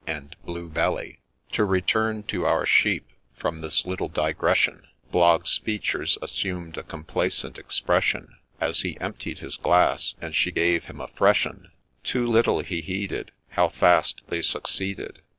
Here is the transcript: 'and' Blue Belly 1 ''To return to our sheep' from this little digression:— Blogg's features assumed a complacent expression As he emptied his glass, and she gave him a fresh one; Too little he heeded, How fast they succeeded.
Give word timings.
'and' 0.17 0.35
Blue 0.47 0.67
Belly 0.67 1.19
1 1.49 1.49
''To 1.57 1.63
return 1.63 2.23
to 2.23 2.43
our 2.43 2.65
sheep' 2.65 3.05
from 3.37 3.59
this 3.59 3.85
little 3.85 4.07
digression:— 4.09 4.87
Blogg's 5.13 5.57
features 5.59 6.17
assumed 6.23 6.75
a 6.75 6.81
complacent 6.81 7.59
expression 7.59 8.37
As 8.59 8.81
he 8.81 8.99
emptied 8.99 9.37
his 9.37 9.57
glass, 9.57 10.15
and 10.19 10.33
she 10.33 10.51
gave 10.51 10.85
him 10.85 10.99
a 10.99 11.07
fresh 11.13 11.45
one; 11.45 11.69
Too 12.01 12.25
little 12.25 12.61
he 12.61 12.81
heeded, 12.81 13.29
How 13.49 13.69
fast 13.69 14.23
they 14.27 14.41
succeeded. 14.41 15.21